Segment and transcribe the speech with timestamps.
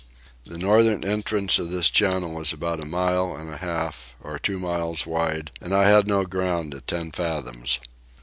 [0.45, 4.57] The northern entrance of this channel is about a mile and a half or two
[4.57, 7.77] miles wide and I had no ground at ten fathoms.